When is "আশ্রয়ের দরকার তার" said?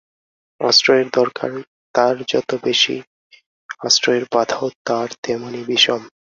0.61-2.15